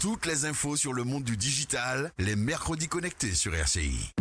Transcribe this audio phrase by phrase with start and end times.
[0.00, 4.14] Toutes les infos sur le monde du digital, les mercredis connectés sur RCI.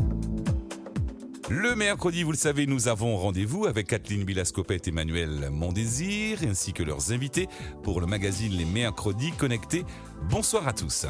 [1.50, 6.74] Le mercredi, vous le savez, nous avons rendez-vous avec Kathleen Bilascopette et Emmanuel Mondésir, ainsi
[6.74, 7.48] que leurs invités
[7.82, 9.86] pour le magazine Les Mercredis Connectés.
[10.24, 11.06] Bonsoir à tous.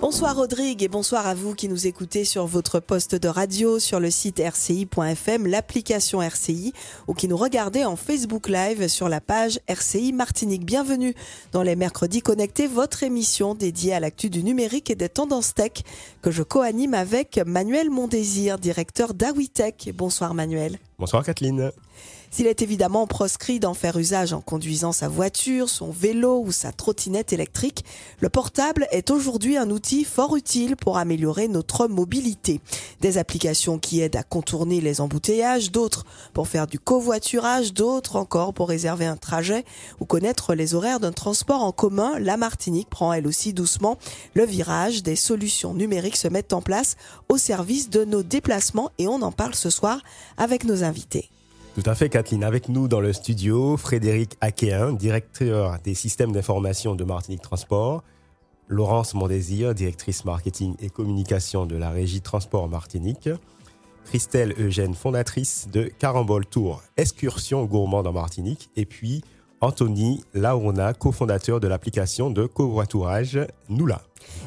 [0.00, 4.00] Bonsoir Rodrigue et bonsoir à vous qui nous écoutez sur votre poste de radio, sur
[4.00, 6.72] le site rci.fm, l'application RCI
[7.06, 10.64] ou qui nous regardez en Facebook Live sur la page RCI Martinique.
[10.64, 11.14] Bienvenue
[11.52, 15.82] dans les mercredis connectés, votre émission dédiée à l'actu du numérique et des tendances tech
[16.22, 19.90] que je co-anime avec Manuel Mondésir, directeur d'Awitech.
[19.94, 20.78] Bonsoir Manuel.
[20.98, 21.72] Bonsoir Kathleen.
[22.30, 26.72] S'il est évidemment proscrit d'en faire usage en conduisant sa voiture, son vélo ou sa
[26.72, 27.84] trottinette électrique,
[28.20, 32.60] le portable est aujourd'hui un outil fort utile pour améliorer notre mobilité.
[33.00, 38.52] Des applications qui aident à contourner les embouteillages, d'autres pour faire du covoiturage, d'autres encore
[38.52, 39.64] pour réserver un trajet
[40.00, 42.18] ou connaître les horaires d'un transport en commun.
[42.18, 43.98] La Martinique prend elle aussi doucement
[44.34, 45.02] le virage.
[45.02, 46.96] Des solutions numériques se mettent en place
[47.28, 50.00] au service de nos déplacements et on en parle ce soir
[50.36, 51.30] avec nos invités.
[51.76, 52.42] Tout à fait, Kathleen.
[52.42, 58.02] Avec nous dans le studio, Frédéric Aquéen, directeur des systèmes d'information de Martinique Transport,
[58.66, 63.28] Laurence Mondésir, directrice marketing et communication de la régie Transport Martinique,
[64.06, 69.22] Christelle Eugène, fondatrice de Carambole Tour, excursion gourmande en Martinique, et puis
[69.60, 73.38] Anthony Laurona, cofondateur de l'application de covoiturage
[73.68, 74.00] Noula.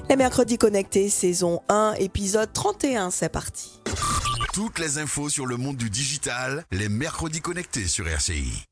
[0.10, 3.80] Les mercredis connectés, saison 1, épisode 31, c'est parti.
[4.60, 8.66] Toutes les infos sur le monde du digital, les mercredis connectés sur RCI.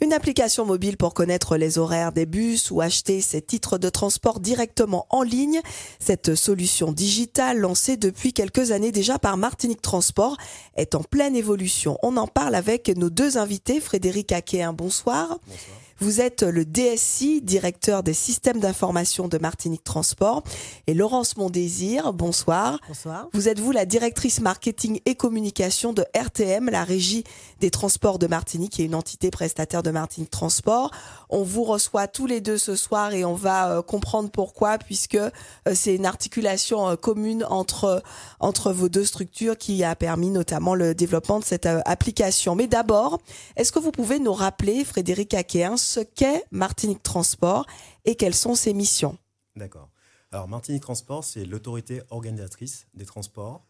[0.00, 4.40] Une application mobile pour connaître les horaires des bus ou acheter ses titres de transport
[4.40, 5.60] directement en ligne.
[5.98, 10.38] Cette solution digitale lancée depuis quelques années déjà par Martinique Transport
[10.76, 11.98] est en pleine évolution.
[12.02, 15.28] On en parle avec nos deux invités, Frédéric Aquéen, bonsoir.
[15.46, 15.78] Bonsoir.
[16.00, 20.42] Vous êtes le DSI, directeur des systèmes d'information de Martinique Transport.
[20.88, 22.80] Et Laurence Mondésir, bonsoir.
[22.88, 23.28] Bonsoir.
[23.32, 27.22] Vous êtes vous la directrice marketing et communication de RTM, la régie
[27.60, 30.90] des transports de Martinique, qui est une entité prestataire de Martinique Transport.
[31.30, 35.14] On vous reçoit tous les deux ce soir et on va euh, comprendre pourquoi, puisque
[35.14, 35.30] euh,
[35.74, 38.02] c'est une articulation euh, commune entre,
[38.40, 42.56] entre vos deux structures qui a permis notamment le développement de cette application.
[42.56, 43.20] Mais d'abord,
[43.56, 47.66] est-ce que vous pouvez nous rappeler, Frédéric Aquéen, ce qu'est Martinique Transport
[48.04, 49.18] et quelles sont ses missions.
[49.56, 49.90] D'accord.
[50.32, 53.64] Alors Martinique Transport, c'est l'autorité organisatrice des transports.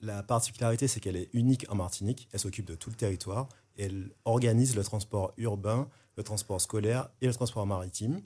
[0.00, 2.28] La particularité, c'est qu'elle est unique en Martinique.
[2.32, 3.48] Elle s'occupe de tout le territoire.
[3.78, 8.20] Elle organise le transport urbain, le transport scolaire et le transport maritime.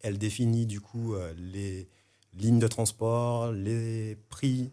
[0.00, 1.88] Elle définit du coup euh, les
[2.34, 4.72] lignes de transport, les prix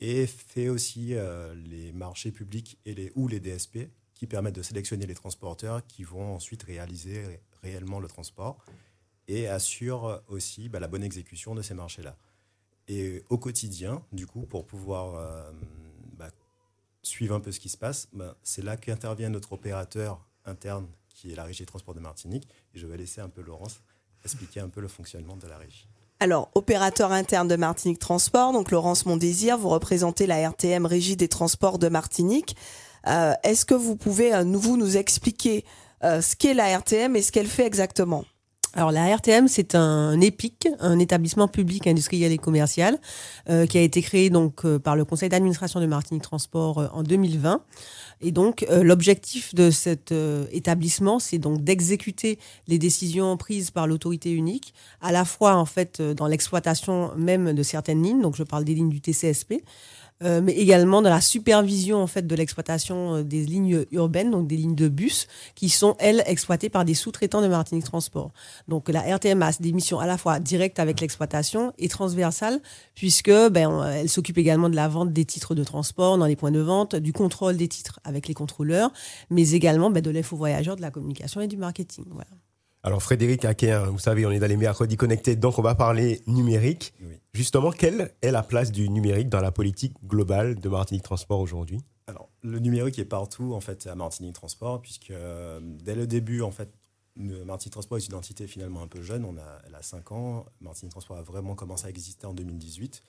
[0.00, 3.88] et fait aussi euh, les marchés publics et les, ou les DSP
[4.18, 8.58] qui permettent de sélectionner les transporteurs qui vont ensuite réaliser réellement le transport
[9.28, 12.16] et assure aussi bah, la bonne exécution de ces marchés-là.
[12.88, 15.52] Et au quotidien, du coup, pour pouvoir euh,
[16.16, 16.30] bah,
[17.02, 21.32] suivre un peu ce qui se passe, bah, c'est là qu'intervient notre opérateur interne qui
[21.32, 22.48] est la régie de transport de Martinique.
[22.74, 23.80] Et je vais laisser un peu Laurence
[24.24, 25.86] expliquer un peu le fonctionnement de la régie.
[26.20, 31.28] Alors, opérateur interne de Martinique Transport, donc Laurence Mondésir, vous représentez la RTM Régie des
[31.28, 32.56] Transports de Martinique.
[33.06, 35.64] Euh, est-ce que vous pouvez, euh, vous, nous expliquer
[36.04, 38.24] euh, ce qu'est la RTM et ce qu'elle fait exactement?
[38.74, 42.98] Alors la RTM, c'est un EPIC, un établissement public industriel et commercial,
[43.46, 47.62] qui a été créé donc par le conseil d'administration de Martinique Transport en 2020.
[48.20, 50.12] Et donc l'objectif de cet
[50.52, 52.38] établissement, c'est donc d'exécuter
[52.68, 57.62] les décisions prises par l'autorité unique, à la fois en fait dans l'exploitation même de
[57.62, 59.64] certaines lignes, donc je parle des lignes du TCSP,
[60.24, 64.48] euh, mais également dans la supervision en fait de l'exploitation euh, des lignes urbaines, donc
[64.48, 68.32] des lignes de bus, qui sont elles exploitées par des sous-traitants de Martinique Transport.
[68.66, 72.60] Donc la RTM a des missions à la fois directes avec l'exploitation et transversales,
[72.94, 76.50] puisque ben, elle s'occupe également de la vente des titres de transport dans les points
[76.50, 78.92] de vente, du contrôle des titres avec les contrôleurs,
[79.30, 82.04] mais également ben, de l'info voyageur, de la communication et du marketing.
[82.10, 82.30] Voilà.
[82.88, 86.22] Alors Frédéric Aquin, vous savez, on est dans les mercredis connectés, donc on va parler
[86.26, 86.94] numérique.
[87.34, 91.82] Justement, quelle est la place du numérique dans la politique globale de Martinique Transport aujourd'hui?
[92.06, 96.40] Alors, le numérique est partout en fait à Martinique Transport, puisque euh, dès le début,
[96.40, 96.70] en fait,
[97.14, 99.26] Martinique Transport est une entité finalement un peu jeune.
[99.26, 100.46] On a, elle a 5 ans.
[100.62, 103.02] Martinique Transport a vraiment commencé à exister en 2018.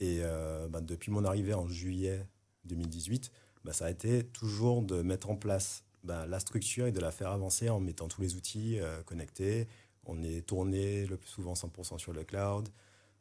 [0.00, 2.26] Et euh, bah, depuis mon arrivée en juillet
[2.66, 3.30] 2018,
[3.64, 7.10] bah, ça a été toujours de mettre en place bah, la structure et de la
[7.10, 9.66] faire avancer en mettant tous les outils euh, connectés.
[10.06, 12.68] On est tourné le plus souvent 100% sur le cloud.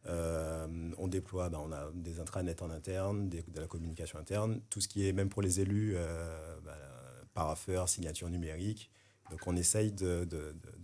[0.05, 4.81] Euh, on déploie, bah, on a des intranets en interne, de la communication interne, tout
[4.81, 6.77] ce qui est même pour les élus, euh, bah,
[7.33, 8.91] paraffeur, signature numérique.
[9.31, 10.27] Donc on essaye de,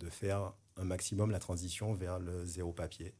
[0.08, 3.12] faire un maximum la transition vers le zéro papier.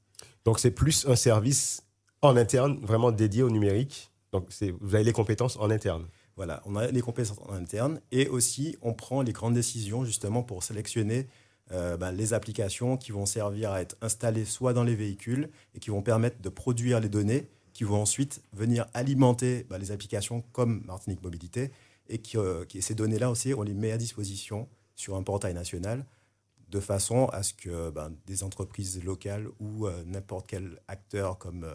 [0.44, 1.82] Donc c'est plus un service
[2.22, 4.10] en interne, vraiment dédié au numérique.
[4.32, 4.48] Donc
[4.80, 6.06] vous avez les compétences en interne.
[6.40, 10.42] Voilà, on a les compétences en interne et aussi on prend les grandes décisions justement
[10.42, 11.26] pour sélectionner
[11.70, 15.80] euh, ben, les applications qui vont servir à être installées soit dans les véhicules et
[15.80, 20.42] qui vont permettre de produire les données qui vont ensuite venir alimenter ben, les applications
[20.52, 21.72] comme Martinique Mobilité
[22.08, 24.66] et euh, qui ces données-là aussi, on les met à disposition
[24.96, 26.06] sur un portail national
[26.70, 31.66] de façon à ce que ben, des entreprises locales ou euh, n'importe quel acteur comme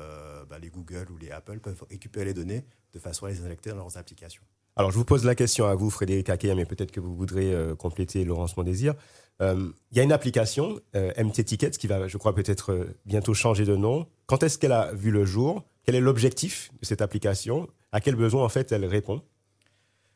[0.60, 3.76] les Google ou les Apple peuvent récupérer les données de façon à les injecter dans
[3.76, 4.42] leurs applications.
[4.76, 7.54] Alors, je vous pose la question à vous, Frédéric Akea, mais peut-être que vous voudrez
[7.54, 8.94] euh, compléter Laurence Mondésir.
[9.42, 13.76] Il y a une application, MT Ticket, qui va, je crois, peut-être bientôt changer de
[13.76, 14.08] nom.
[14.28, 15.66] Quand est-ce qu'elle a vu le jour?
[15.84, 17.68] Quel est l'objectif de cette application?
[17.92, 19.22] À quel besoin, en fait, elle répond?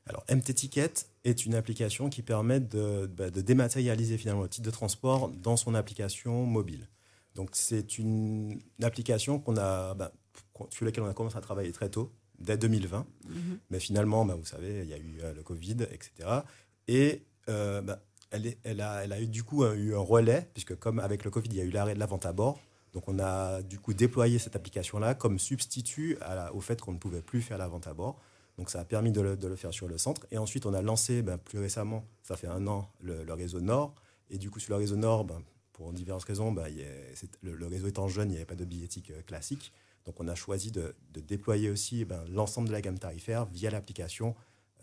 [0.09, 4.71] Alors, MT Ticket est une application qui permet bah, de, dématérialiser finalement le titre de
[4.71, 6.89] transport dans son application mobile.
[7.35, 10.11] Donc, c'est une, application qu'on a, bah,
[10.71, 12.99] sur laquelle on a commencé à travailler très tôt, dès 2020.
[12.99, 13.35] Mm-hmm.
[13.69, 16.29] Mais finalement, bah, vous savez, il y a eu euh, le Covid, etc.
[16.87, 17.81] Et euh,
[18.31, 21.31] elle, elle, a, elle, a, eu du coup eu un relais, puisque comme avec le
[21.31, 22.59] Covid, il y a eu l'arrêt de la vente à bord.
[22.93, 26.17] Donc, on a du coup déployé cette application-là comme substitut
[26.53, 28.19] au fait qu'on ne pouvait plus faire la vente à bord.
[28.59, 30.27] Donc ça a permis de le, faire sur le centre.
[30.31, 33.95] Et ensuite, on a lancé ben, plus récemment, ça fait un an, le, réseau Nord.
[34.29, 36.67] Et du coup, sur le réseau Nord, ben, pour diverses raisons, ben,
[37.41, 39.71] le, réseau étant jeune, il n'y avait pas de billettique euh, classique.
[40.09, 40.95] Donc on a choisi de,
[41.27, 44.33] déployer aussi l'ensemble de la gamme tarifaire via l'application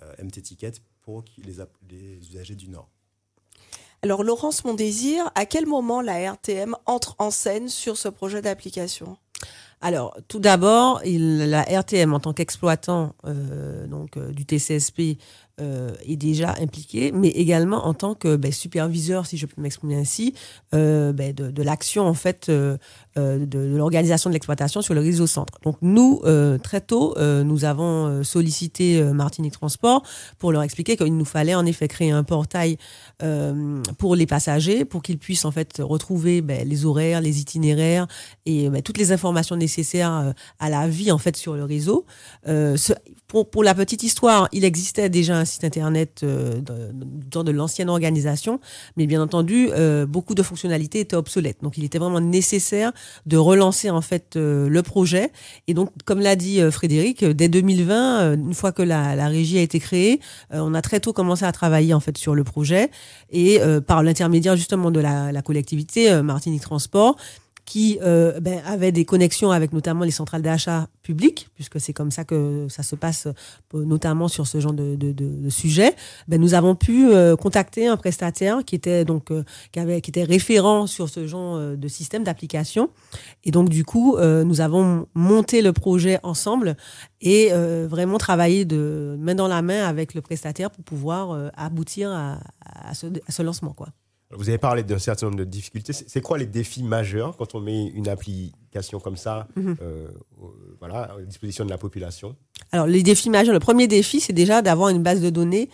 [0.00, 1.54] euh, MT Ticket pour les,
[1.90, 2.88] les usagers du Nord.
[4.02, 9.18] Alors Laurence Mondésir, à quel moment la RTM entre en scène sur ce projet d'application?
[9.80, 15.18] Alors, tout d'abord, la RTM en tant qu'exploitant euh, donc euh, du TCSP
[15.58, 19.96] euh, est déjà impliqué, mais également en tant que ben, superviseur, si je peux m'exprimer
[19.96, 20.34] ainsi,
[20.74, 22.76] euh, ben, de, l'action en fait euh,
[23.16, 25.58] euh de, l'organisation de l'exploitation sur le réseau centre.
[25.62, 26.20] Donc nous,
[26.62, 30.02] très tôt, nous avons sollicité Martinique Transport
[30.38, 32.76] pour leur expliquer qu'il nous fallait en effet créer un portail
[33.98, 38.06] pour les passagers, pour qu'ils puissent en fait retrouver ben, les horaires, les itinéraires
[38.44, 42.04] et toutes les informations nécessaires à la vie en fait sur le réseau.
[43.26, 46.60] Pour, pour, la petite histoire, il existait déjà un site internet euh,
[47.30, 48.60] dans de, l'ancienne organisation,
[48.96, 51.58] mais bien entendu, euh, beaucoup de fonctionnalités étaient obsolètes.
[51.62, 52.92] Donc, il était vraiment nécessaire
[53.26, 55.30] de relancer en fait euh, le projet.
[55.66, 59.62] Et donc, comme l'a dit Frédéric, dès 2020, une fois que la, la régie a
[59.62, 60.20] été créée,
[60.50, 62.90] on a très tôt commencé à travailler en fait sur le projet
[63.30, 67.16] et par l'intermédiaire justement de la, la collectivité Martinique Transport
[67.66, 72.12] qui euh, ben, avait des connexions avec notamment les centrales d'achat publiques, puisque c'est comme
[72.12, 75.94] ça que ça se passe, euh, notamment sur ce genre de, de, de, sujet.
[76.28, 79.42] Ben, nous avons pu euh, contacter un prestataire qui était donc euh,
[79.72, 82.88] qui, avait, qui était référent sur ce genre de système d'application,
[83.44, 86.76] et donc du coup nous avons monté le projet ensemble
[87.20, 87.50] et
[87.88, 92.94] vraiment travaillé de main dans la main avec le prestataire pour pouvoir aboutir à, à,
[92.94, 93.88] ce, à ce lancement quoi.
[94.30, 95.92] Vous avez parlé d'un certain nombre de difficultés.
[95.92, 99.76] C'est quoi les défis majeurs quand on met une application comme ça mhm.
[99.80, 100.08] euh,
[100.80, 102.36] voilà, à disposition de la population?
[102.72, 105.68] Alors, les défis majeurs, le premier défi, c'est déjà d'avoir une base de données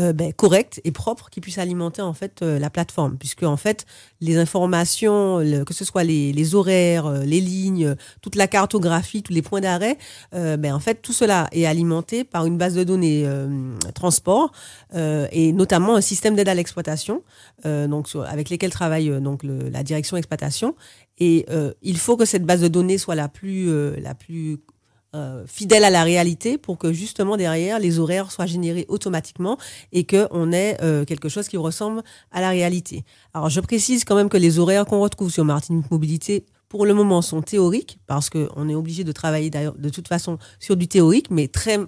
[0.00, 3.56] euh, ben, correcte et propre qui puisse alimenter en fait euh, la plateforme, puisque en
[3.56, 3.84] fait
[4.20, 9.32] les informations, que ce soit les, les horaires, euh, les lignes, toute la cartographie, tous
[9.32, 9.98] les points d'arrêt,
[10.32, 13.28] ben, en fait tout cela est alimenté par une base de données
[13.94, 14.52] transport
[14.94, 17.22] et notamment un système d'aide à l'exploitation,
[17.64, 20.74] donc avec lesquels travaille donc la direction exploitation.
[21.18, 21.46] Et
[21.82, 24.58] il faut que cette base de données soit la plus la plus
[25.16, 29.56] euh, fidèle à la réalité pour que justement derrière les horaires soient générés automatiquement
[29.90, 33.04] et qu'on ait euh, quelque chose qui ressemble à la réalité.
[33.32, 36.92] Alors je précise quand même que les horaires qu'on retrouve sur Martinique Mobilité pour le
[36.92, 40.88] moment sont théoriques parce qu'on est obligé de travailler d'ailleurs de toute façon sur du
[40.88, 41.78] théorique mais très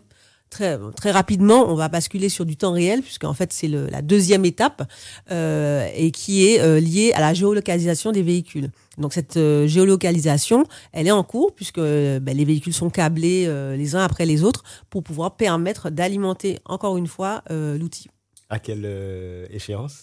[0.51, 4.03] très, très rapidement, on va basculer sur du temps réel, puisque en fait c'est la
[4.03, 4.83] deuxième étape
[5.31, 8.71] euh, et qui est euh, liée à la géolocalisation des véhicules.
[8.99, 13.77] Donc cette euh, géolocalisation, elle est en cours puisque ben, les véhicules sont câblés euh,
[13.77, 18.09] les uns après les autres pour pouvoir permettre d'alimenter encore une fois l'outil.
[18.49, 20.01] À quelle échéance?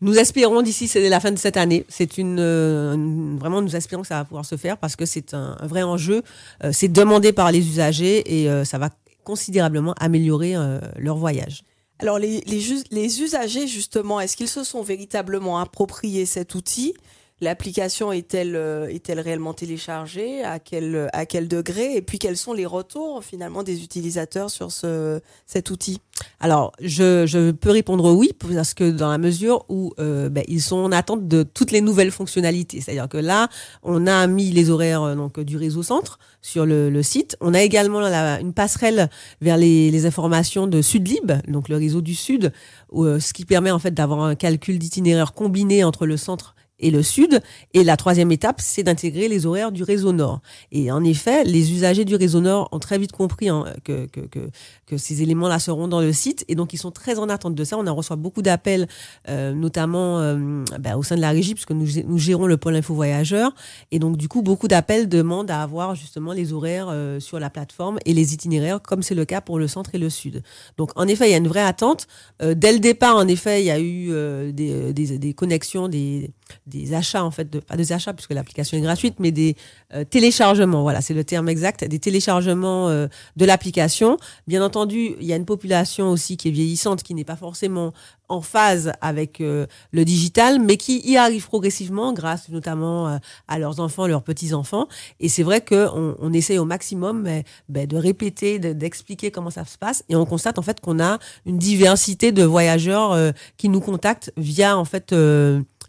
[0.00, 1.84] Nous espérons d'ici la fin de cette année.
[1.88, 5.56] C'est une, vraiment nous espérons que ça va pouvoir se faire parce que c'est un,
[5.58, 6.22] un, vrai enjeu.
[6.70, 8.90] c'est demandé par les usagers et ça va
[9.24, 11.62] considérablement améliorer euh, leur voyage.
[12.00, 16.94] Alors les, les, les usagers, justement, est-ce qu'ils se sont véritablement appropriés cet outil?
[17.40, 22.52] L'application est-elle euh, est-elle réellement téléchargée À quel à quel degré Et puis quels sont
[22.52, 26.00] les retours finalement des utilisateurs sur ce cet outil?
[26.40, 30.60] Alors, je, je peux répondre oui parce que dans la mesure où euh, ben, ils
[30.60, 32.80] sont en attente de toutes les nouvelles fonctionnalités.
[32.80, 33.48] C'est-à-dire que là,
[33.84, 37.36] on a mis les horaires euh, donc du réseau centre sur le, site.
[37.40, 38.00] On a également
[38.40, 39.08] une passerelle
[39.40, 42.52] vers les, les informations de Sudlib, donc le réseau du Sud,
[42.90, 46.90] où, ce qui permet en fait d'avoir un calcul d'itinéraire combiné entre le centre et
[46.90, 47.40] le sud.
[47.74, 50.40] Et la troisième étape, c'est d'intégrer les horaires du réseau nord.
[50.72, 54.20] Et en effet, les usagers du réseau nord ont très vite compris hein, que, que,
[54.20, 54.50] que,
[54.86, 56.44] que ces éléments-là seront dans le site.
[56.48, 57.76] Et donc, ils sont très en attente de ça.
[57.78, 58.88] On en reçoit beaucoup d'appels,
[59.28, 62.76] euh, notamment euh, ben, au sein de la régie, puisque nous, nous gérons le pôle
[62.76, 63.54] info voyageurs.
[63.90, 67.50] Et donc, du coup, beaucoup d'appels demandent à avoir justement les horaires euh, sur la
[67.50, 70.42] plateforme et les itinéraires, comme c'est le cas pour le centre et le sud.
[70.76, 72.06] Donc, en effet, il y a une vraie attente.
[72.42, 75.88] Euh, dès le départ, en effet, il y a eu euh, des, des, des connexions,
[75.88, 76.30] des,
[76.66, 79.56] des achats, en fait, de, pas des achats, puisque l'application est gratuite, mais des
[79.94, 80.82] euh, téléchargements.
[80.82, 84.16] Voilà, c'est le terme exact, des téléchargements euh, de l'application.
[84.46, 87.92] Bien entendu, il y a une population aussi qui est vieillissante, qui n'est pas forcément
[88.30, 93.16] en phase avec euh, le digital, mais qui y arrive progressivement grâce notamment euh,
[93.48, 94.86] à leurs enfants, leurs petits-enfants.
[95.18, 97.26] Et c'est vrai qu'on on essaye au maximum
[97.70, 100.04] ben, de répéter, de- d'expliquer comment ça se passe.
[100.10, 104.30] Et on constate en fait qu'on a une diversité de voyageurs euh, qui nous contactent
[104.36, 105.14] via en fait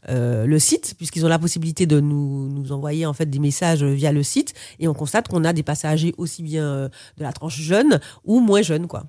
[0.08, 3.84] euh, le site, puisqu'ils ont la possibilité de nous, nous envoyer en fait des messages
[3.84, 4.54] via le site.
[4.80, 8.40] Et on constate qu'on a des passagers aussi bien euh, de la tranche jeune ou
[8.40, 9.06] moins jeune, quoi.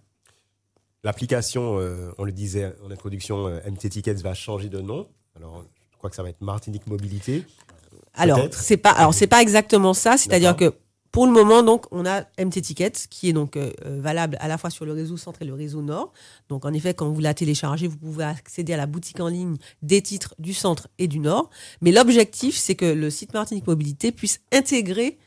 [1.03, 5.07] L'application, euh, on le disait en introduction, MT Tickets va changer de nom.
[5.35, 7.45] Alors, je crois que ça va être Martinique Mobilité.
[8.15, 10.75] Alors c'est pas alors c'est pas exactement ça, c'est-à-dire que
[11.12, 14.49] pour le moment donc on a MT Ticket qui est donc euh, euh, valable à
[14.49, 16.12] la fois sur le réseau centre et le réseau nord.
[16.49, 19.57] Donc en effet quand vous la téléchargez, vous pouvez accéder à la boutique en ligne
[19.83, 21.50] des titres du centre et du nord,
[21.81, 25.19] mais l'objectif c'est que le site Martinique Mobilité puisse intégrer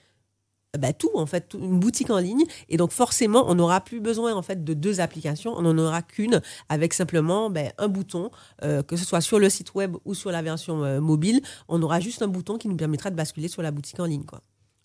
[0.76, 4.00] euh, bah, tout en fait, une boutique en ligne et donc forcément on n'aura plus
[4.00, 8.32] besoin en fait de deux applications, on n'en aura qu'une avec simplement ben, un bouton,
[8.62, 12.22] que ce soit sur le site web ou sur la version mobile, on aura juste
[12.22, 14.42] un bouton qui nous permettra de basculer sur la boutique en ligne quoi.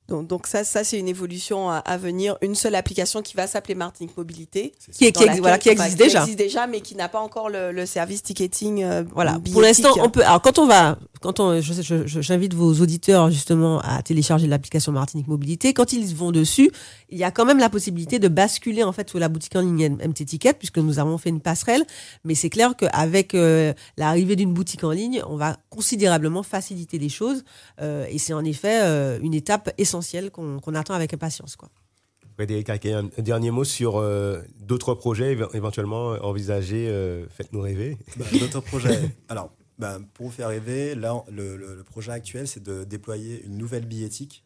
[0.09, 2.38] Donc, donc ça, ça c'est une évolution à, à venir.
[2.41, 4.73] Une seule application qui va s'appeler Martinique Mobilité.
[4.93, 6.21] Qui, est- qui, laquelle- voilà, qui enfin, existe déjà.
[6.23, 8.83] existe déjà, mais qui n'a pas encore le, le service ticketing.
[8.83, 9.38] euh, Voilà.
[9.53, 10.23] Pour l'instant, on peut.
[10.25, 14.47] Alors, quand on va, quand on, je- je- je- j'invite vos auditeurs justement à télécharger
[14.47, 15.75] l'application Martinique Mobilité.
[15.75, 16.71] Quand ils vont dessus,
[17.11, 19.61] il y a quand même la possibilité de basculer en fait sur la boutique en
[19.61, 21.85] ligne MT Ticket puisque nous avons fait une passerelle.
[22.25, 27.11] Mais c'est clair qu'avec euh, l'arrivée d'une boutique en ligne, on va considérablement faciliter les
[27.11, 27.45] choses.
[27.83, 29.98] Euh, et c'est en effet euh, une étape essentielle
[30.31, 31.69] qu'on attend avec impatience, quoi.
[32.35, 36.88] Frédéric un, un dernier mot sur euh, d'autres projets éve- éventuellement envisagés.
[36.88, 37.99] euh, Faites-nous rêver.
[38.17, 39.11] Bah, D'autres projets.
[39.28, 43.43] Alors, bah, pour vous faire rêver, là, le, le- le projet actuel, c'est de déployer
[43.45, 44.45] une nouvelle billettique,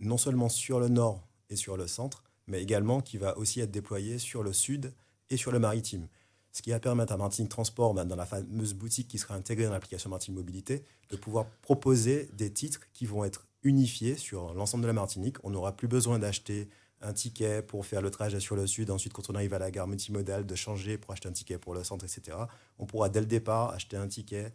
[0.00, 3.70] non seulement sur le nord et sur le centre, mais également qui va aussi être
[3.72, 4.92] déployée sur le sud
[5.30, 6.06] et sur le maritime.
[6.52, 9.64] Ce qui va permettre à Martinique Transport, bah, dans la fameuse boutique qui sera intégrée
[9.64, 14.82] dans l'application Martinique Mobilité, de pouvoir proposer des titres qui vont être unifiés sur l'ensemble
[14.82, 15.36] de la Martinique.
[15.42, 16.68] On n'aura plus besoin d'acheter
[17.00, 19.70] un ticket pour faire le trajet sur le sud, ensuite quand on arrive à la
[19.70, 22.36] gare multimodale, de changer pour acheter un ticket pour le centre, etc.
[22.78, 24.52] On pourra dès le départ acheter un ticket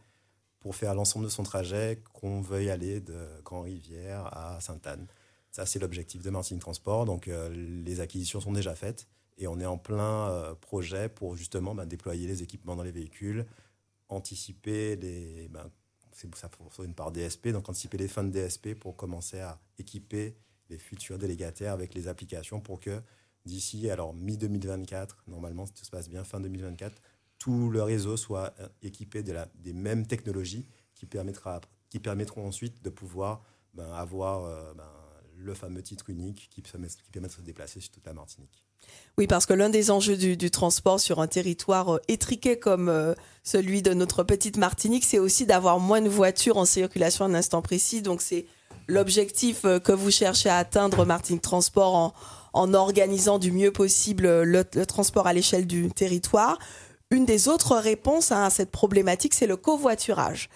[0.59, 5.07] pour faire l'ensemble de son trajet, qu'on veuille aller de Grand-Rivière à Sainte-Anne.
[5.51, 7.05] Ça, c'est l'objectif de Martinique Transport.
[7.05, 11.35] Donc, euh, les acquisitions sont déjà faites et on est en plein euh, projet pour
[11.35, 13.45] justement bah, déployer les équipements dans les véhicules,
[14.09, 15.49] anticiper les.
[15.53, 15.78] c'est
[16.35, 20.35] ça faut une part DSP, donc anticiper les fins de DSP pour commencer à équiper
[20.69, 23.01] les futurs délégataires avec les applications pour que
[23.45, 27.01] d'ici, alors mi-2024, normalement, si tout se passe bien, fin 2024,
[27.37, 32.45] tout le réseau soit euh, équipé de la, des mêmes technologies qui, permettra, qui permettront
[32.45, 34.83] ensuite de pouvoir ben, avoir euh, ben,
[35.41, 38.63] le fameux titre unique qui permet, qui permet de se déplacer sur toute la Martinique.
[39.17, 42.89] Oui, parce que l'un des enjeux du, du transport sur un territoire euh, étriqué comme
[42.89, 47.27] euh, celui de notre petite Martinique, c'est aussi d'avoir moins de voitures en circulation à
[47.27, 48.01] un instant précis.
[48.01, 48.45] Donc c'est
[48.87, 52.13] l'objectif euh, que vous cherchez à atteindre, Martinique Transport, en,
[52.53, 56.57] en organisant du mieux possible le, le transport à l'échelle du territoire.
[57.11, 60.49] Une des autres réponses à cette problématique, c'est le covoiturage.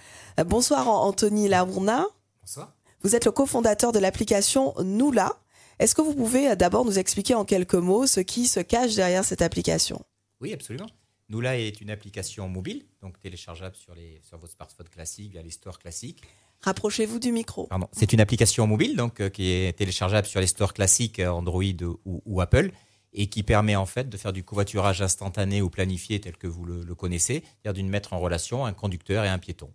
[0.45, 2.05] Bonsoir An- Anthony Laourna.
[2.41, 2.73] Bonsoir.
[3.03, 5.38] Vous êtes le cofondateur de l'application Noula.
[5.77, 8.95] Est-ce que vous pouvez euh, d'abord nous expliquer en quelques mots ce qui se cache
[8.95, 10.05] derrière cette application?
[10.39, 10.88] Oui, absolument.
[11.27, 15.50] Noula est une application mobile, donc téléchargeable sur, les, sur votre smartphone classique via les
[15.50, 16.22] stores classiques.
[16.62, 17.67] Rapprochez-vous du micro.
[17.67, 17.89] Pardon.
[17.91, 21.63] C'est une application mobile donc euh, qui est téléchargeable sur les stores classiques euh, Android
[22.05, 22.72] ou, ou Apple
[23.12, 26.63] et qui permet en fait de faire du covoiturage instantané ou planifié tel que vous
[26.63, 29.74] le, le connaissez, c'est-à-dire d'une mettre en relation un conducteur et un piéton.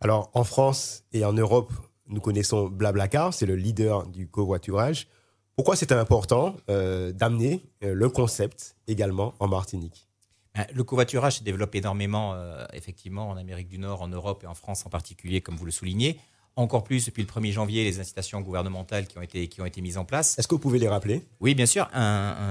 [0.00, 1.72] Alors, en France et en Europe,
[2.08, 5.08] nous connaissons Blablacar, c'est le leader du covoiturage.
[5.56, 10.06] Pourquoi c'est important euh, d'amener euh, le concept également en Martinique?
[10.54, 14.46] Ben, Le covoiturage se développe énormément, euh, effectivement, en Amérique du Nord, en Europe et
[14.46, 16.18] en France en particulier, comme vous le soulignez.
[16.56, 19.80] Encore plus depuis le 1er janvier, les incitations gouvernementales qui ont été, qui ont été
[19.80, 20.38] mises en place.
[20.38, 21.22] Est-ce que vous pouvez les rappeler?
[21.40, 21.88] Oui, bien sûr.
[21.92, 22.00] un-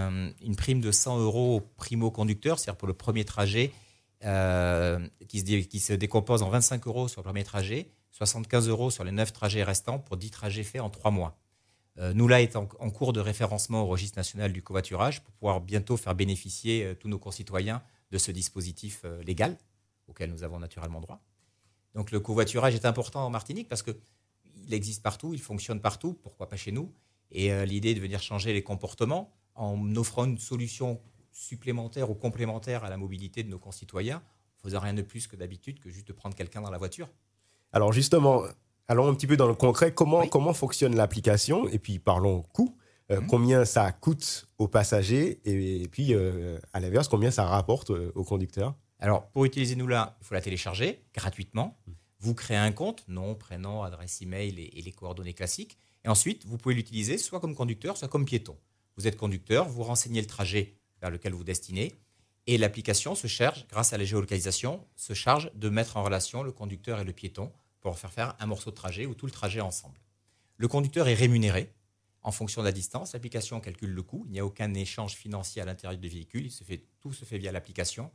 [0.10, 3.72] un- une prime de 100 euros au primo-conducteur, c'est-à-dire pour le premier trajet,
[4.26, 8.90] euh, qui, se, qui se décompose en 25 euros sur le premier trajet, 75 euros
[8.90, 11.38] sur les 9 trajets restants pour 10 trajets faits en 3 mois.
[12.00, 15.62] Euh, nous, là, est en, cours de référencement au registre national du covoiturage pour pouvoir
[15.62, 19.58] bientôt faire bénéficier euh, tous nos concitoyens de ce dispositif euh, légal
[20.08, 21.22] auquel nous avons naturellement droit.
[21.96, 26.48] Donc le covoiturage est important en Martinique parce qu'il existe partout, il fonctionne partout, pourquoi
[26.48, 26.92] pas chez nous?
[27.32, 31.02] Et euh, l'idée est de venir changer les comportements en offrant une solution
[31.32, 35.36] supplémentaire ou complémentaire à la mobilité de nos concitoyens, en faisant rien de plus que
[35.36, 37.10] d'habitude que juste de prendre quelqu'un dans la voiture.
[37.74, 38.44] Alors justement,
[38.88, 39.94] allons un petit peu dans le concret.
[39.94, 40.30] Comment, Oui.
[40.30, 41.68] comment fonctionne l'application?
[41.68, 42.76] Et puis parlons coût.
[43.12, 43.28] Euh, Mhm.
[43.28, 45.42] Combien ça coûte aux passagers?
[45.44, 48.76] Et, puis, euh, à l'inverse, combien ça rapporte euh, aux conducteurs?
[49.00, 51.78] Alors, pour utiliser Nous-là, il faut la télécharger gratuitement.
[52.22, 55.78] Vous créez un compte, nom, prénom, adresse email et, et les coordonnées classiques.
[56.06, 58.56] Et ensuite, vous pouvez l'utiliser soit comme conducteur, soit comme piéton.
[58.96, 61.92] Vous êtes conducteur, vous renseignez le trajet vers lequel vous destinez.
[62.48, 66.52] Et l'application se charge, grâce à la géolocalisation, se charge de mettre en relation le
[66.54, 67.52] conducteur et le piéton
[67.84, 70.00] pour faire faire un morceau de trajet ou tout le trajet ensemble.
[70.58, 71.74] Le conducteur est rémunéré
[72.22, 73.14] en fonction de la distance.
[73.14, 74.24] L'application calcule le coût.
[74.28, 76.46] Il n'y a aucun échange financier à l'intérieur du véhicule.
[76.46, 78.10] Il se fait, tout se fait via l'application.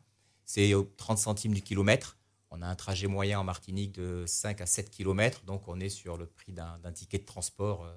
[0.47, 2.17] C'est au 30 centimes du kilomètre.
[2.51, 5.91] On a un trajet moyen en Martinique de 5 à 7 km, donc on est
[5.91, 7.93] sur le prix d'un d'un ticket de transport euh,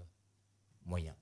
[0.86, 1.16] moyen.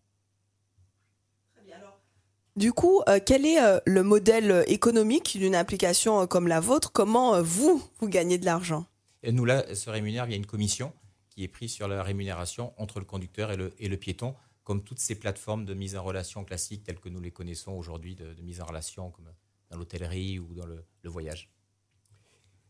[2.55, 6.91] Du coup, euh, quel est euh, le modèle économique d'une application comme la vôtre?
[6.91, 8.88] Comment vous, vous gagnez de l'argent?
[9.23, 10.93] Nous, là, se rémunère via une commission
[11.29, 15.15] qui est prise sur la rémunération entre le conducteur et le, piéton, comme toutes ces
[15.15, 18.65] plateformes de mise en relation classiques telles que nous les connaissons aujourd'hui, de, mise en
[18.65, 19.25] relation comme
[19.69, 21.49] dans l'hôtellerie ou dans le, le voyage.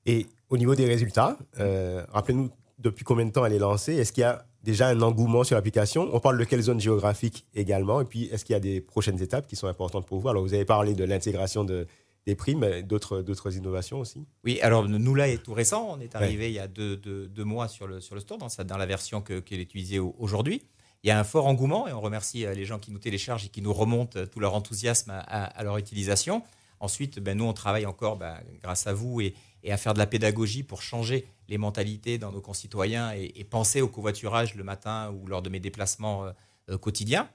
[0.05, 3.95] Et au niveau des résultats, euh, rappelez-nous depuis combien de temps elle est lancée.
[3.95, 6.09] Est-ce qu'il y a déjà un engouement sur l'application?
[6.13, 8.01] On parle de quelle zone géographique également?
[8.01, 10.29] Et puis, est-ce qu'il y a des prochaines étapes qui sont importantes pour vous?
[10.29, 11.87] Alors, vous avez parlé de l'intégration de,
[12.27, 15.87] des primes, d'autres, innovations aussi Oui, alors nous là est tout récent.
[15.89, 18.37] On est arrivé il y a deux, deux- deux mois sur le, sur le store,
[18.37, 20.61] dans, sa- dans la version que- qu'elle est utilisée au- aujourd'hui.
[21.03, 23.45] Il y a un fort engouement et on remercie euh, les gens qui nous téléchargent
[23.45, 26.43] et qui nous remontent euh, tout leur enthousiasme à, à- à leur utilisation.
[26.81, 29.99] Ensuite, ben, nous, on travaille encore ben, grâce à vous et, et à faire de
[29.99, 34.63] la pédagogie pour changer les mentalités dans nos concitoyens et, et penser au covoiturage le
[34.63, 36.31] matin ou lors de mes déplacements euh,
[36.69, 37.29] euh, quotidiens.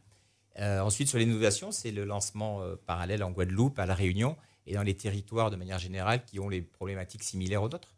[0.61, 4.75] Euh, ensuite, sur l'innovation, c'est le lancement euh, parallèle en Guadeloupe, à La Réunion et
[4.75, 7.95] dans les territoires de manière générale qui ont les problématiques similaires aux nôtres.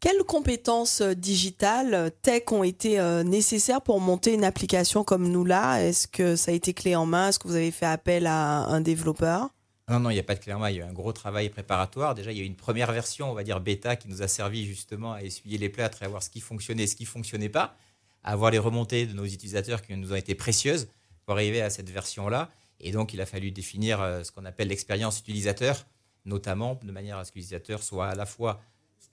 [0.00, 5.28] Quelles compétences euh, digitales, euh, tech ont été euh, nécessaires pour monter une application comme
[5.28, 7.28] nous là Est-ce que ça a été clé en main?
[7.28, 9.48] Est-ce que vous avez fait appel à un développeur?
[9.88, 10.70] Non, non, il n'y a pas de clé en main.
[10.70, 12.14] Il y a eu un gros travail préparatoire.
[12.14, 14.28] Déjà, il y a eu une première version, on va dire bêta, qui nous a
[14.28, 17.04] servi justement à essuyer les plâtres et à voir ce qui fonctionnait et ce qui
[17.04, 17.76] ne fonctionnait pas,
[18.24, 20.88] à avoir les remontées de nos utilisateurs qui nous ont été précieuses
[21.24, 22.50] pour arriver à cette version-là.
[22.80, 25.86] Et donc, il a fallu définir euh, ce qu'on appelle l'expérience utilisateur,
[26.24, 28.60] notamment de manière à ce que l'utilisateur soit à la fois,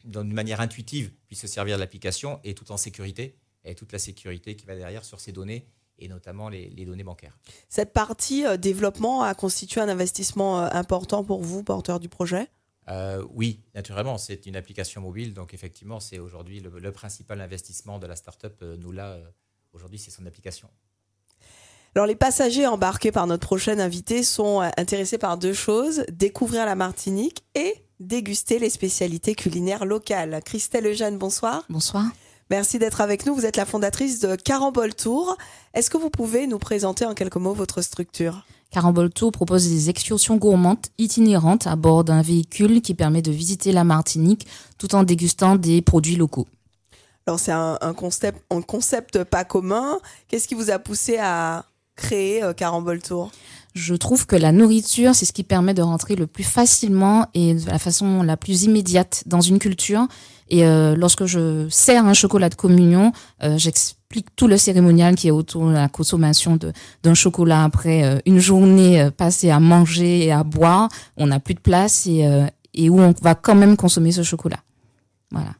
[0.04, 4.00] d'une manière intuitive, puisse se servir de l'application et tout en sécurité, et toute la
[4.00, 5.68] sécurité qui va derrière sur ces données,
[6.00, 7.38] et notamment les- les données bancaires.
[7.70, 12.48] Cette partie euh, développement a constitué un investissement euh, important pour vous, porteur du projet?
[12.88, 18.00] Euh, oui, naturellement, c'est une application mobile, donc effectivement, c'est aujourd'hui le, le principal investissement
[18.00, 18.60] de la startup.
[18.64, 19.20] Nous là,
[19.74, 20.68] aujourd'hui, c'est son application.
[21.94, 26.66] Alors les passagers embarqués par notre prochaine invité sont euh, intéressés par deux choses, découvrir
[26.66, 30.40] la Martinique et déguster les spécialités culinaires locales.
[30.46, 31.66] Christelle Eugène, bonsoir.
[31.70, 32.06] Bonsoir.
[32.50, 33.36] Merci d'être avec nous.
[33.36, 35.36] Vous êtes la fondatrice de Carambole Tour.
[35.74, 38.46] Est-ce que vous pouvez nous présenter en quelques mots votre structure?
[38.72, 43.74] Carambole Tour propose des excursions gourmandes itinérantes à bord d'un véhicule qui permet de visiter
[43.74, 46.48] la Martinique tout en dégustant des produits locaux.
[47.28, 50.00] Alors c'est un, un concept, un concept pas commun.
[50.30, 52.54] Qu'est-ce qui vous a poussé à créer euh,
[53.04, 53.32] Tour?
[53.74, 57.54] Je trouve que la nourriture, c'est ce qui permet de rentrer le plus facilement et
[57.54, 60.08] de la façon la plus immédiate dans une culture.
[60.50, 65.30] Et euh, lorsque je sers un chocolat de communion, euh, j'explique tout le cérémonial qui
[65.30, 66.60] est autour de la consommation
[67.04, 70.90] d'un chocolat après euh, une journée euh, passée à manger et à boire.
[71.16, 74.24] On n'a plus de place et, euh, et où on va quand même consommer ce
[74.24, 74.60] chocolat.
[75.32, 75.52] Voilà.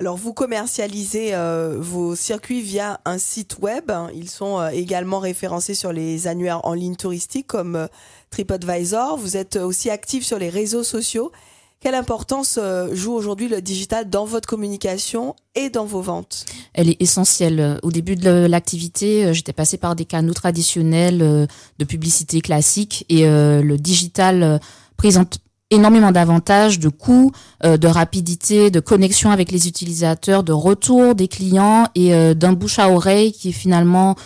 [0.00, 3.92] Alors vous commercialisez euh, vos circuits via un site web.
[4.14, 7.86] Ils sont euh, également référencés sur les annuaires en ligne touristiques comme euh,
[8.30, 9.18] TripAdvisor.
[9.18, 11.32] Vous êtes aussi actif sur les réseaux sociaux.
[11.80, 12.58] Quelle importance
[12.92, 16.44] joue aujourd'hui le digital dans votre communication et dans vos ventes?
[16.74, 17.78] Elle est essentielle.
[17.82, 23.76] Au début de l'activité, j'étais passée par des canaux traditionnels de publicité classique et le
[23.78, 24.60] digital
[24.98, 25.38] présente
[25.70, 31.86] énormément d'avantages, de coûts, de rapidité, de connexion avec les utilisateurs, de retour des clients
[31.94, 34.16] et d'un bouche à oreille qui est finalement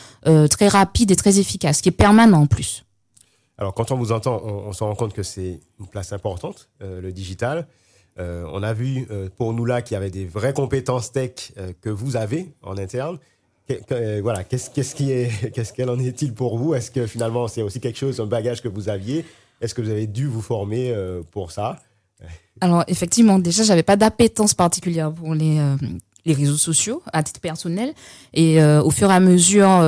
[0.50, 2.85] très rapide et très efficace, qui est permanent en plus.
[3.57, 7.00] Alors, quand on vous entend, on, se rend compte que c'est une place importante, euh,
[7.00, 7.66] le digital.
[8.18, 11.52] Euh, on a vu euh, pour nous là qu'il y avait des vraies compétences tech
[11.80, 13.18] que vous avez en interne.
[14.22, 14.57] voilà, qui
[15.12, 16.74] est, qu'est-ce qu'elle en est-il pour vous?
[16.74, 19.24] Est-ce que finalement c'est aussi quelque chose, un bagage que vous aviez?
[19.64, 20.94] Est-ce que vous avez dû vous former
[21.31, 21.81] pour ça?
[22.61, 25.61] Alors effectivement, déjà j'avais pas d'appétence particulière pour les
[26.27, 27.92] les réseaux sociaux à titre personnel
[28.33, 29.81] et au fur et à mesure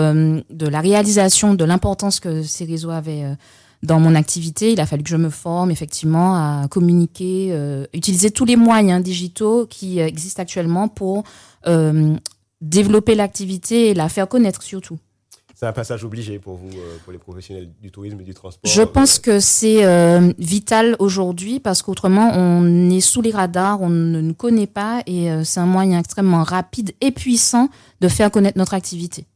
[0.51, 3.37] de la réalisation de l'importance que ces réseaux avaient
[3.83, 8.31] dans mon activité, il a fallu que je me forme effectivement à communiquer, euh, utiliser
[8.31, 11.25] tous les moyens digitaux qui existent actuellement pour
[11.67, 12.17] euh,
[12.61, 14.99] développer l'activité et la faire connaître surtout.
[15.59, 18.71] C'est un passage obligé pour vous, euh, pour les professionnels du tourisme et du transport.
[18.71, 19.83] Je pense que c'est
[20.39, 25.29] vital aujourd'hui parce qu'autrement on est sous les radars, on ne nous connaît pas et
[25.45, 29.27] c'est un moyen extrêmement rapide et puissant de faire connaître notre activité.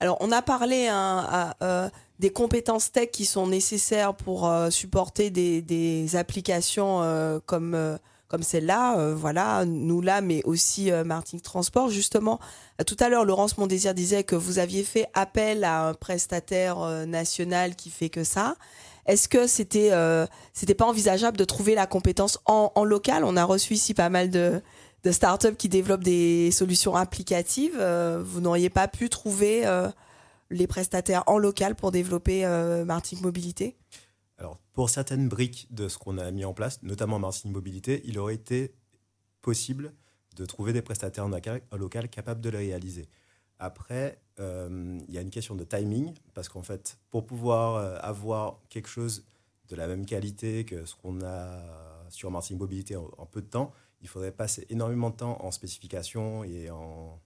[0.00, 5.30] Alors on a parlé hein, à, des compétences tech qui sont nécessaires pour euh, supporter
[5.30, 11.90] des, des applications euh, comme euh, comme celle-là, voilà, nous là, mais aussi Martin Transport.
[11.90, 12.40] Justement,
[12.86, 17.76] tout à l'heure, Laurence Mondésir disait que vous aviez fait appel à un prestataire national
[17.76, 18.56] qui fait que ça.
[19.06, 19.92] Est-ce que c'était
[20.52, 23.24] c'était pas envisageable de trouver la compétence en, en local?
[23.24, 24.60] On a reçu ici pas mal de,
[25.04, 27.80] de startups qui développent des solutions applicatives.
[28.24, 29.64] vous n'auriez pas pu trouver
[30.50, 33.76] les prestataires en local pour développer euh, Martin Mobilité?
[34.76, 38.34] Pour certaines briques de ce qu'on a mis en place, notamment Martin Mobilité, il aurait
[38.34, 38.74] été
[39.40, 39.94] possible
[40.36, 43.08] de trouver des prestataires local, capables de le réaliser.
[43.58, 47.96] Après, euh, il y a une question de timing, parce qu'en fait, pour pouvoir euh,
[48.02, 49.24] avoir quelque chose
[49.70, 51.58] de la même qualité que ce qu'on a
[52.10, 56.44] sur Martin Mobilité en, peu de temps, il faudrait passer énormément de temps en spécification
[56.44, 57.18] et en...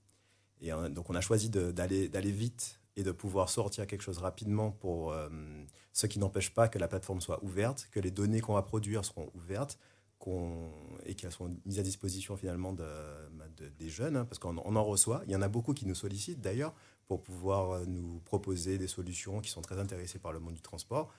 [0.91, 5.29] Donc on a choisi d'aller vite et de pouvoir sortir quelque chose rapidement pour euh,
[5.93, 9.05] ce qui n'empêche pas que la plateforme soit ouverte, que les données qu'on va produire
[9.05, 9.79] seront ouvertes
[11.07, 12.85] et qu'elles sont mises à disposition finalement bah,
[13.79, 15.23] des jeunes, hein, parce qu'on en reçoit.
[15.27, 16.75] Il y en a beaucoup qui nous sollicitent d'ailleurs
[17.07, 20.61] pour pouvoir euh, nous proposer des solutions qui sont très intéressées par le monde du
[20.61, 21.13] transport.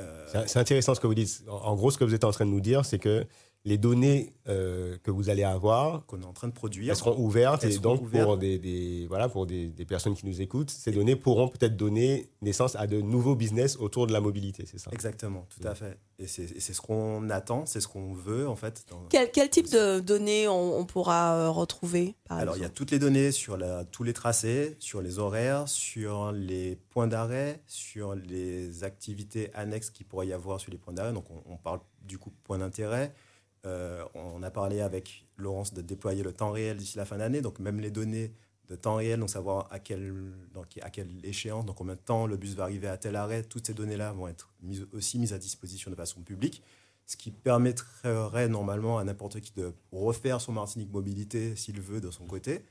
[0.00, 1.44] Euh, c'est intéressant ce que vous dites.
[1.48, 3.26] En gros, ce que vous êtes en train de nous dire, c'est que
[3.66, 7.18] les données euh, que vous allez avoir, qu'on est en train de produire, elles seront
[7.18, 11.48] ouvertes et donc pour des, voilà pour des, personnes qui nous écoutent, ces données pourront
[11.48, 14.90] peut-être donner naissance à de nouveaux business autour de la mobilité, c'est ça?
[14.92, 15.98] Exactement, tout à fait.
[16.18, 18.84] Et c'est ce qu'on attend, c'est ce qu'on veut en fait.
[19.08, 22.98] Quel, quel, type de données on, pourra euh, retrouver Alors il y a toutes les
[22.98, 28.84] données sur la, tous les tracés, sur les horaires, sur les points d'arrêt, sur les
[28.84, 31.14] activités annexes qu'il pourrait y avoir sur les points d'arrêt.
[31.14, 33.14] Donc on, on parle du coup point d'intérêt
[33.66, 37.40] euh, on a parlé avec Laurence de déployer le temps réel d'ici la fin d'année,
[37.40, 38.32] donc même les données
[38.68, 40.12] de temps réel, donc savoir à quelle,
[40.82, 43.66] à quelle échéance, donc combien de temps le bus va arriver à tel arrêt, toutes
[43.66, 44.52] ces données-là vont être
[44.92, 46.62] aussi mises à disposition de façon publique,
[47.06, 52.10] ce qui permettrait normalement à n'importe qui de refaire son Martinique Mobilité s'il veut de
[52.10, 52.64] son côté,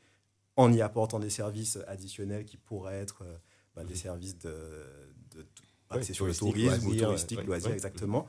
[0.55, 3.37] en y apportant des services additionnels qui pourraient être euh,
[3.75, 4.51] bah, des services de,
[6.01, 8.27] sur le tourisme ou touristique, loisir, exactement.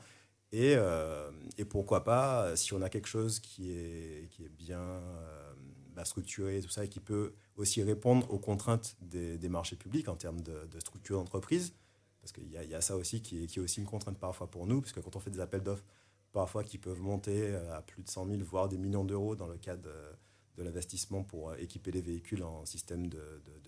[0.53, 5.53] Euh, et, pourquoi pas, si on a quelque chose qui est, qui est bien euh,
[5.93, 10.15] bah, structuré, tout ça, et qui peut aussi répondre aux contraintes des, marchés publics en
[10.15, 11.73] termes de, structure d'entreprise,
[12.21, 14.65] parce qu'il y, a ça aussi qui est, qui est, aussi une contrainte parfois pour
[14.65, 15.85] nous, parce que quand on fait des appels d'offres,
[16.31, 19.47] parfois qui peuvent monter euh, à plus de 100 000, voire des millions d'euros dans
[19.47, 23.19] le cadre de, l'investissement pour équiper les véhicules en système de,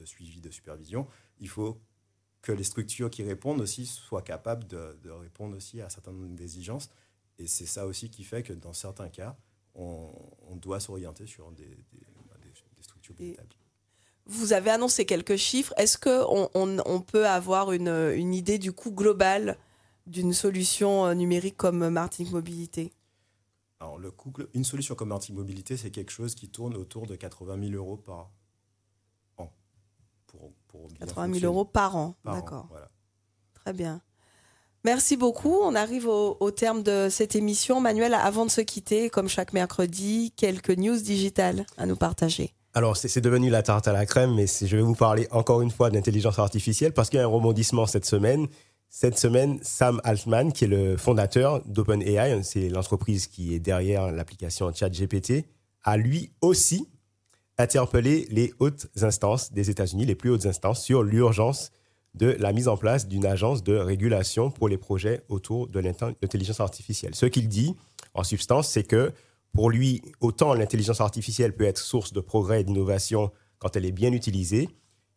[0.06, 1.06] suivi, de supervision,
[1.38, 1.82] il faut
[2.42, 6.90] que les structures qui répondent aussi soient capables de, répondre aussi à certaines exigences.
[7.40, 9.38] Et c'est ça aussi qui fait que dans certains cas,
[9.76, 10.12] on,
[10.56, 11.78] doit s'orienter sur des,
[12.82, 13.58] structures plus établies.
[14.26, 15.74] Vous avez annoncé quelques chiffres.
[15.78, 19.58] Est-ce qu'on on, peut avoir une, idée du coût global
[20.06, 22.94] d'une solution euh, numérique comme Martinique Mobilité?
[23.80, 27.16] Alors, le coût, une solution comme Martinique Mobilité, c'est quelque chose qui tourne autour de
[27.16, 28.32] 80 000 euros par,
[31.00, 32.16] 80 000 euros par an.
[32.26, 32.70] D'accord.
[33.54, 34.02] Très bien.
[34.84, 35.58] Merci beaucoup.
[35.62, 37.82] On arrive au, terme de cette émission.
[37.82, 42.54] Manuel, avant de se quitter, comme chaque mercredi, quelques news digitales à nous partager.
[42.74, 45.72] Alors, c'est devenu la tarte à la crème, mais je vais vous parler encore une
[45.72, 48.48] fois d'intelligence artificielle parce qu'il y a un rebondissement cette semaine.
[48.90, 54.72] Cette semaine, Sam Altman, qui est le fondateur d'OpenAI, c'est l'entreprise qui est derrière l'application
[54.74, 55.46] ChatGPT,
[55.84, 56.88] a lui aussi
[57.58, 61.72] interpellé les hautes instances des États-Unis, les plus hautes instances, sur l'urgence
[62.14, 66.60] de la mise en place d'une agence de régulation pour les projets autour de l'intelligence
[66.60, 67.16] artificielle.
[67.16, 67.76] Ce qu'il dit,
[68.14, 69.12] en substance, c'est que
[69.54, 73.92] pour lui, autant l'intelligence artificielle peut être source de progrès et d'innovation quand elle est
[73.92, 74.70] bien utilisée,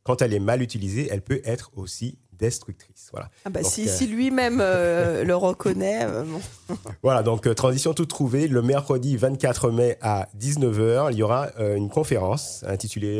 [0.02, 3.08] quand elle est mal utilisée, elle peut être aussi destructrice.
[3.12, 3.30] Voilà.
[3.44, 6.04] Ah bah si, euh, lui-même euh, le reconnaît.
[6.04, 6.24] Euh,
[7.02, 8.48] voilà, donc transition toute trouvée.
[8.48, 13.10] Le mercredi 24 mai à 19h, il y aura une conférence intitulée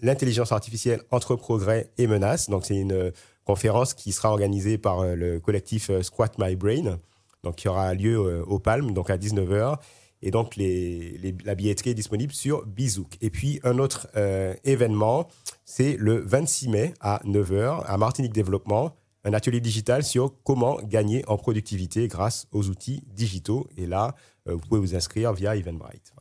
[0.00, 2.48] L'intelligence artificielle entre progrès et menaces.
[2.48, 3.12] Donc c'est une
[3.44, 6.98] conférence qui sera organisée par le collectif Squat My Brain,
[7.44, 9.76] donc qui aura lieu au Palme, donc à 19h.
[10.22, 13.16] Et donc, la billetterie est disponible sur Bizouk.
[13.20, 15.28] Et puis, un autre euh, événement,
[15.64, 21.24] c'est le 26 mai à 9h à Martinique Développement, un atelier digital sur comment gagner
[21.26, 23.68] en productivité grâce aux outils digitaux.
[23.76, 24.14] Et là,
[24.48, 26.12] euh, vous pouvez vous inscrire via Eventbrite.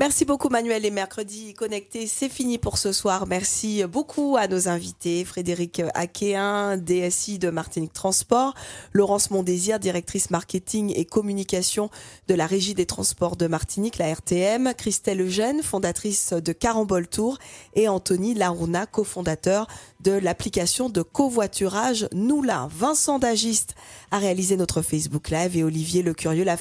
[0.00, 0.82] Merci beaucoup Manuel.
[0.82, 3.26] Les mercredis connectés, c'est fini pour ce soir.
[3.26, 5.24] Merci beaucoup à nos invités.
[5.24, 8.54] Frédéric Aquéin, DSI de Martinique Transport.
[8.92, 11.90] Laurence Mondésir, directrice marketing et communication
[12.28, 14.72] de la Régie des Transports de Martinique, la RTM.
[14.74, 17.38] Christelle Eugène, fondatrice de Carambol Tour.
[17.74, 19.66] Et Anthony Larouna, cofondateur
[19.98, 22.68] de l'application de covoiturage Noula.
[22.70, 23.74] Vincent Dagiste
[24.12, 26.56] a réalisé notre Facebook Live et Olivier Le Curieux l'a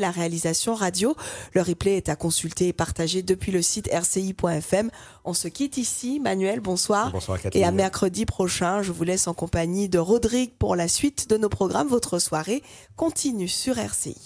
[0.00, 1.14] la réalisation radio.
[1.52, 4.90] Le replay est à consulter et partager depuis le site rci.fm.
[5.24, 6.18] On se quitte ici.
[6.18, 7.12] Manuel, bonsoir.
[7.12, 11.28] Bonsoir Et à mercredi prochain, je vous laisse en compagnie de Rodrigue pour la suite
[11.28, 11.88] de nos programmes.
[11.88, 12.62] Votre soirée
[12.96, 14.16] continue sur RCI.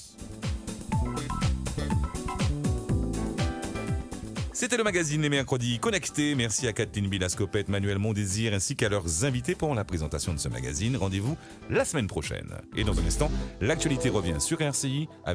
[4.64, 6.37] C'était le magazine Les Mercredis Connectés.
[6.37, 10.49] Merci à Kathleen Bilascopette, Manuel Mondésir ainsi qu'à leurs invités pour la présentation de ce
[10.49, 10.97] magazine.
[10.97, 11.37] Rendez-vous
[11.69, 12.55] la semaine prochaine.
[12.77, 15.09] Et dans un instant, l'actualité revient sur RCI.